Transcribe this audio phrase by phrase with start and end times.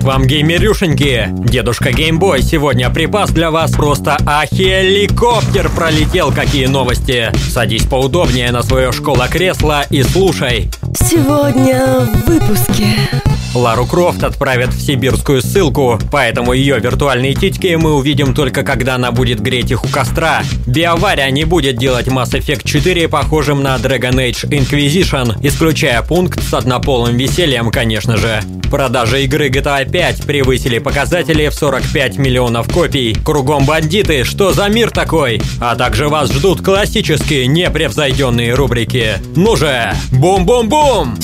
[0.00, 1.28] Привет вам, геймерюшеньки!
[1.30, 7.30] Дедушка Геймбой сегодня припас для вас просто ахеликоптер пролетел, какие новости!
[7.50, 10.70] Садись поудобнее на свое школа-кресло и слушай!
[10.94, 13.29] Сегодня в выпуске.
[13.54, 19.10] Лару Крофт отправят в сибирскую ссылку, поэтому ее виртуальные титьки мы увидим только когда она
[19.10, 20.42] будет греть их у костра.
[20.66, 26.54] Биовария не будет делать Mass Effect 4 похожим на Dragon Age Inquisition, исключая пункт с
[26.54, 28.40] однополым весельем, конечно же.
[28.70, 33.16] Продажи игры GTA 5 превысили показатели в 45 миллионов копий.
[33.24, 35.42] Кругом бандиты, что за мир такой?
[35.60, 39.14] А также вас ждут классические непревзойденные рубрики.
[39.34, 41.18] Ну же, бум-бум-бум!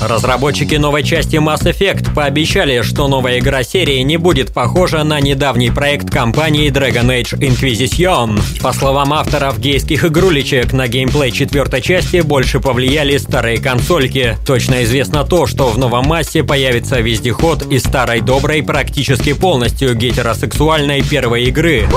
[0.00, 5.70] Разработчики новой части Mass Effect пообещали, что новая игра серии не будет похожа на недавний
[5.70, 8.38] проект компании Dragon Age Inquisition.
[8.62, 14.36] По словам авторов гейских игрулечек, на геймплей четвертой части больше повлияли старые консольки.
[14.46, 21.02] Точно известно то, что в новом массе появится вездеход из старой доброй практически полностью гетеросексуальной
[21.02, 21.88] первой игры.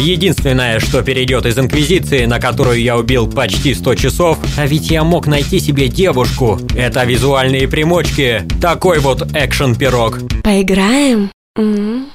[0.00, 5.02] Единственное, что перейдет из Инквизиции, на которую я убил почти 100 часов, а ведь я
[5.02, 8.44] мог найти себе девушку, это визуальные примочки.
[8.62, 10.20] Такой вот экшен-пирог.
[10.44, 11.30] Поиграем?
[11.56, 12.06] М?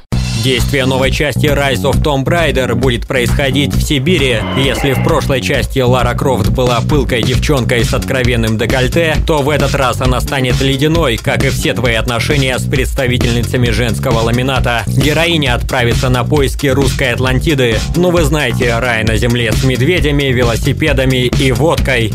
[0.44, 4.40] Действие новой части Rise of Tomb Raider будет происходить в Сибири.
[4.58, 9.74] Если в прошлой части Лара Крофт была пылкой девчонкой с откровенным декольте, то в этот
[9.74, 14.84] раз она станет ледяной, как и все твои отношения с представительницами женского ламината.
[14.88, 17.78] Героиня отправится на поиски русской Атлантиды.
[17.96, 22.12] Ну вы знаете, рай на земле с медведями, велосипедами и водкой.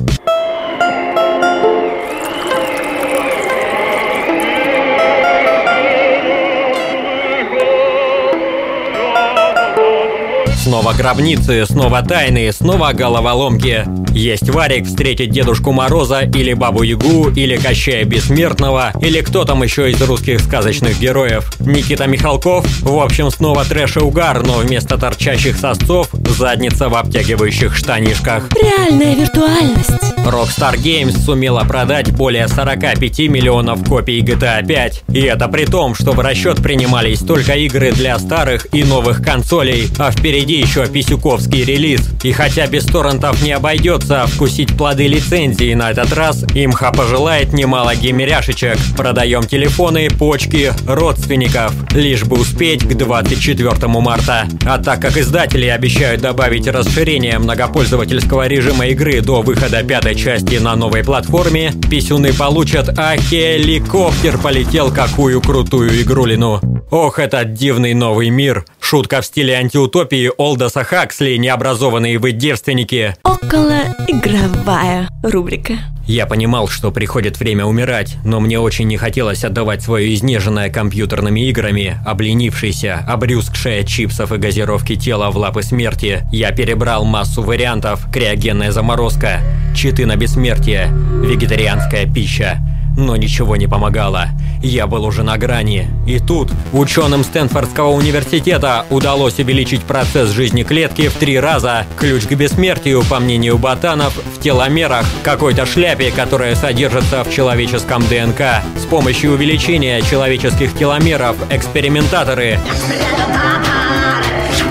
[10.68, 13.86] Снова гробницы, снова тайны, снова головоломки.
[14.12, 19.90] Есть Варик встретить Дедушку Мороза или Бабу Ягу, или Кощея Бессмертного, или кто там еще
[19.90, 21.50] из русских сказочных героев.
[21.60, 22.66] Никита Михалков.
[22.82, 28.48] В общем, снова трэш и угар, но вместо торчащих сосцов задница в обтягивающих штанишках.
[28.54, 30.08] Реальная виртуальность.
[30.30, 35.04] Rockstar Games сумела продать более 45 миллионов копий GTA 5.
[35.12, 39.88] И это при том, что в расчет принимались только игры для старых и новых консолей,
[39.98, 42.10] а впереди еще писюковский релиз.
[42.22, 47.94] И хотя без торрентов не обойдется вкусить плоды лицензии на этот раз, имха пожелает немало
[47.94, 48.76] геймеряшечек.
[48.96, 54.46] Продаем телефоны, почки, родственников, лишь бы успеть к 24 марта.
[54.66, 60.76] А так как издатели обещают добавить расширение многопользовательского режима игры до выхода пятой части на
[60.76, 66.60] новой платформе, писюны получат «А хеликоптер полетел какую крутую игрулину».
[66.90, 68.64] Ох, этот дивный новый мир.
[68.80, 73.14] Шутка в стиле антиутопии Олдоса Хаксли «Необразованные вы девственники».
[73.24, 75.74] Около игровая рубрика.
[76.08, 81.46] Я понимал, что приходит время умирать, но мне очень не хотелось отдавать свое изнеженное компьютерными
[81.50, 86.22] играми, обленившееся, обрюзгшее чипсов и газировки тела в лапы смерти.
[86.32, 89.40] Я перебрал массу вариантов, криогенная заморозка,
[89.76, 90.88] читы на бессмертие,
[91.22, 92.58] вегетарианская пища.
[92.98, 94.30] Но ничего не помогало.
[94.60, 95.88] Я был уже на грани.
[96.04, 101.86] И тут ученым Стэнфордского университета удалось увеличить процесс жизни клетки в три раза.
[101.96, 108.64] Ключ к бессмертию, по мнению ботанов, в теломерах, какой-то шляпе, которая содержится в человеческом ДНК.
[108.76, 112.58] С помощью увеличения человеческих теломеров экспериментаторы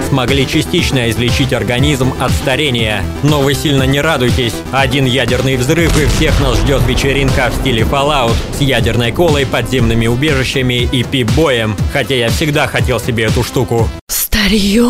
[0.08, 3.04] смогли частично излечить организм от старения.
[3.24, 4.54] Но вы сильно не радуйтесь.
[4.72, 10.08] Один ядерный взрыв и всех нас ждет вечеринка в стиле Fallout с ядерной колой, подземными
[10.08, 11.76] убежищами и пип-боем.
[11.94, 13.88] Хотя я всегда хотел себе эту штуку.
[14.48, 14.88] Старье.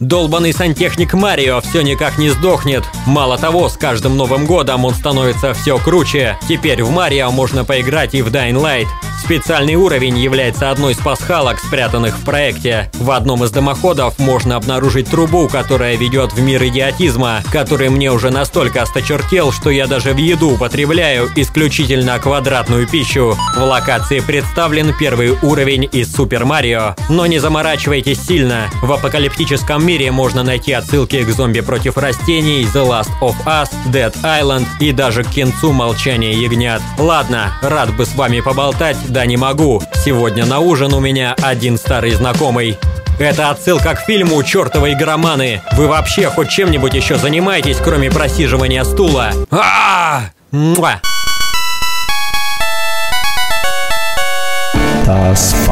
[0.00, 2.82] Долбанный сантехник Марио все никак не сдохнет.
[3.06, 6.38] Мало того, с каждым Новым годом он становится все круче.
[6.48, 8.86] Теперь в Марио можно поиграть и в Dying Light.
[9.22, 12.90] Специальный уровень является одной из пасхалок, спрятанных в проекте.
[12.94, 18.30] В одном из дымоходов можно обнаружить трубу, которая ведет в мир идиотизма, который мне уже
[18.30, 23.36] настолько осточертел, что я даже в еду употребляю исключительно квадратную пищу.
[23.56, 26.94] В локации представлен первый уровень из Супер Марио.
[27.08, 28.70] Но не заморачивайтесь сильно.
[28.86, 34.14] В апокалиптическом мире можно найти отсылки к зомби против растений, The Last of Us, Dead
[34.22, 36.80] Island и даже к кинцу Молчания ягнят.
[36.96, 39.82] Ладно, рад бы с вами поболтать, да не могу.
[40.04, 42.78] Сегодня на ужин у меня один старый знакомый.
[43.18, 45.62] Это отсылка к фильму «Чертовы игроманы».
[45.72, 49.32] Вы вообще хоть чем-нибудь еще занимаетесь, кроме просиживания стула?
[49.50, 51.00] а Муа!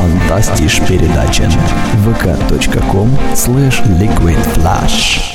[0.05, 1.49] Fantastisch передача
[2.05, 5.34] vk.com slash liquidflash